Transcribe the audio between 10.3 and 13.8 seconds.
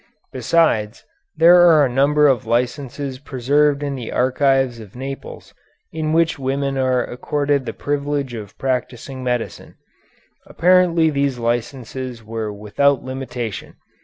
Apparently these licenses were without limitation.